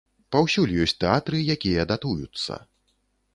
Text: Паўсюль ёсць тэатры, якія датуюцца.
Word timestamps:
Паўсюль 0.35 0.71
ёсць 0.85 0.95
тэатры, 1.03 1.43
якія 1.57 1.85
датуюцца. 1.93 2.59